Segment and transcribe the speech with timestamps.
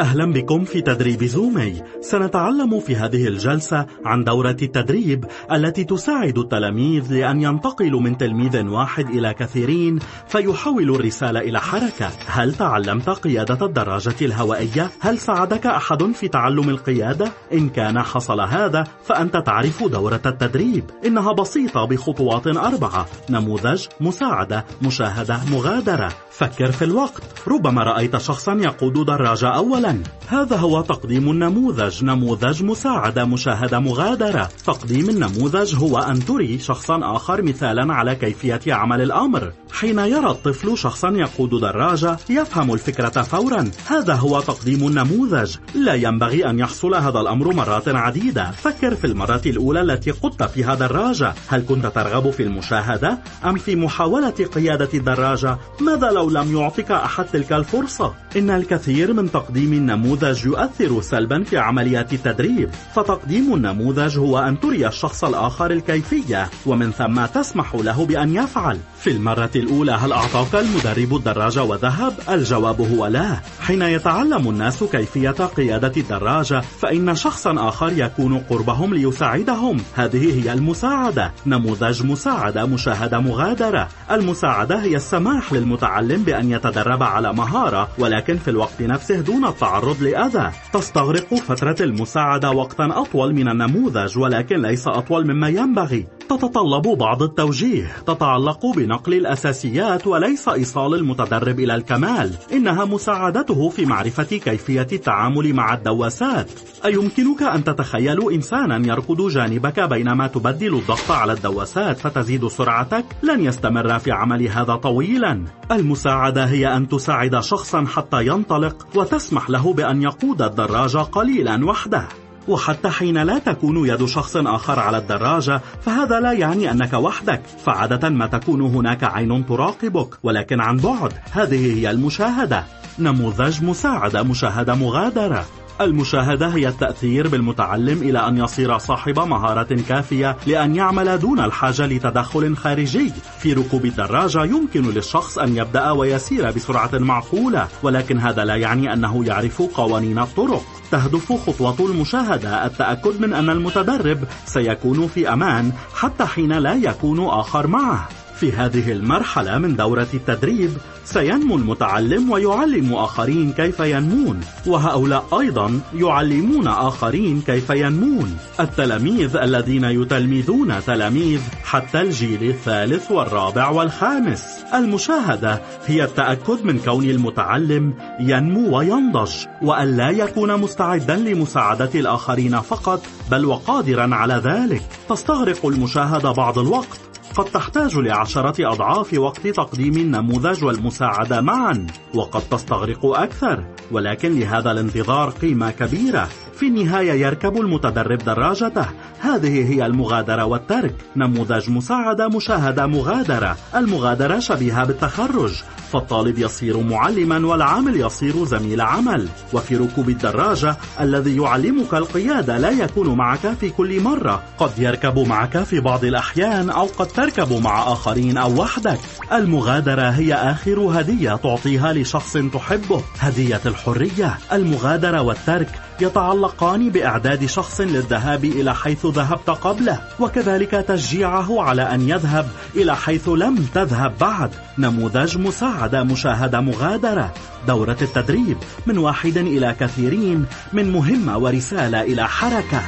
[0.00, 1.82] أهلا بكم في تدريب زومي.
[2.00, 9.08] سنتعلم في هذه الجلسة عن دورة التدريب التي تساعد التلاميذ لأن ينتقلوا من تلميذ واحد
[9.08, 9.98] إلى كثيرين
[10.28, 12.10] فيحولوا الرسالة إلى حركة.
[12.26, 18.84] هل تعلمت قيادة الدراجة الهوائية؟ هل ساعدك أحد في تعلم القيادة؟ إن كان حصل هذا
[19.04, 20.84] فأنت تعرف دورة التدريب.
[21.06, 23.06] إنها بسيطة بخطوات أربعة.
[23.30, 26.08] نموذج مساعدة مشاهدة مغادرة.
[26.30, 27.22] فكر في الوقت.
[27.48, 29.85] ربما رأيت شخصا يقود دراجة أولا.
[30.28, 32.04] هذا هو تقديم النموذج.
[32.04, 34.48] نموذج مساعدة مشاهدة مغادرة.
[34.66, 39.52] تقديم النموذج هو أن تري شخصا آخر مثالا على كيفية عمل الأمر.
[39.72, 43.70] حين يرى الطفل شخصا يقود دراجة يفهم الفكرة فورا.
[43.86, 45.56] هذا هو تقديم النموذج.
[45.74, 48.50] لا ينبغي أن يحصل هذا الأمر مرات عديدة.
[48.50, 51.34] فكر في المرة الأولى التي قدت فيها دراجة.
[51.48, 57.24] هل كنت ترغب في المشاهدة؟ أم في محاولة قيادة الدراجة؟ ماذا لو لم يعطك أحد
[57.24, 64.38] تلك الفرصة؟ إن الكثير من تقديم النموذج يؤثر سلبا في عمليات التدريب فتقديم النموذج هو
[64.38, 68.78] أن تري الشخص الآخر الكيفية ومن ثم تسمح له بأن يفعل.
[69.00, 73.36] في المرة الأولى هل أعطاك المدرب الدراجة وذهب؟ الجواب هو لا.
[73.60, 79.80] حين يتعلم الناس كيفية قيادة الدراجة فإن شخصا آخر يكون قربهم ليساعدهم.
[79.94, 81.32] هذه هي المساعدة.
[81.46, 83.88] نموذج مساعدة مشاهدة مغادرة.
[84.10, 90.52] المساعدة هي السماح للمتعلم بأن يتدرب على مهارة ولكن في الوقت نفسه دون التعرض لأذى.
[90.72, 96.06] تستغرق فترة المساعدة وقتا أطول من النموذج ولكن ليس أطول مما ينبغي.
[96.28, 97.92] تتطلب بعض التوجيه.
[98.06, 102.30] تتعلق بنقل الأساسيات وليس إيصال المتدرب إلى الكمال.
[102.52, 106.50] إنها مساعدته في معرفة كيفية التعامل مع الدواسات.
[106.84, 113.04] أيمكنك أن تتخيل إنسانا يركض جانبك بينما تبدل الضغط على الدواسات فتزيد سرعتك.
[113.22, 115.44] لن يستمر في عمل هذا طويلا.
[115.70, 122.08] المساعدة هي أن تساعد شخصا حتى ينطلق وتسمح له بأن يقود الدراجة قليلا وحده.
[122.48, 127.42] وحتى حين لا تكون يد شخص آخر على الدراجة فهذا لا يعني أنك وحدك.
[127.64, 130.08] فعادة ما تكون هناك عين تراقبك.
[130.22, 132.64] ولكن عن بعد هذه هي المشاهدة.
[132.98, 135.44] نموذج مساعدة مشاهدة مغادرة.
[135.80, 142.56] المشاهدة هي التأثير بالمتعلم إلى أن يصير صاحب مهارة كافية لأن يعمل دون الحاجة لتدخل
[142.56, 143.12] خارجي.
[143.38, 149.24] في ركوب الدراجة يمكن للشخص أن يبدأ ويسير بسرعة معقولة ولكن هذا لا يعني أنه
[149.24, 150.62] يعرف قوانين الطرق.
[150.90, 157.66] تهدف خطوة المشاهدة التأكد من أن المتدرب سيكون في أمان حتى حين لا يكون آخر
[157.66, 158.08] معه.
[158.40, 160.70] في هذه المرحلة من دورة التدريب
[161.04, 168.36] سينمو المتعلم ويعلم آخرين كيف ينمون وهؤلاء أيضا يعلمون آخرين كيف ينمون.
[168.60, 174.44] التلاميذ الذين يتلمذون تلاميذ حتى الجيل الثالث والرابع والخامس.
[174.74, 179.32] المشاهدة هي التأكد من كون المتعلم ينمو وينضج
[179.62, 184.82] وأن لا يكون مستعدا لمساعدة الآخرين فقط بل وقادرا على ذلك.
[185.08, 187.00] تستغرق المشاهدة بعض الوقت.
[187.36, 195.30] قد تحتاج لعشرة أضعاف وقت تقديم النموذج والمساعدة معا وقد تستغرق أكثر ولكن لهذا الانتظار
[195.30, 196.28] قيمة كبيرة.
[196.56, 198.86] في النهاية يركب المتدرب دراجته.
[199.20, 200.94] هذه هي المغادرة والترك.
[201.16, 203.56] نموذج مساعدة مشاهدة مغادرة.
[203.74, 205.62] المغادرة شبيهة بالتخرج.
[205.92, 209.28] فالطالب يصير معلما والعامل يصير زميل عمل.
[209.52, 214.42] وفي ركوب الدراجة الذي يعلمك القيادة لا يكون معك في كل مرة.
[214.58, 218.98] قد يركب معك في بعض الأحيان أو قد تركب مع آخرين أو وحدك.
[219.32, 223.02] المغادرة هي آخر هدية تعطيها لشخص تحبه.
[223.18, 224.38] هدية الحرية.
[224.52, 232.48] المغادرة والترك يتعلقان بإعداد شخص للذهاب إلى حيث ذهبت قبله وكذلك تشجيعه على أن يذهب
[232.74, 234.50] إلى حيث لم تذهب بعد.
[234.78, 237.34] نموذج مساعدة مشاهدة مغادرة.
[237.66, 238.56] دورة التدريب
[238.86, 242.82] من واحد إلى كثيرين من مهمة ورسالة إلى حركة.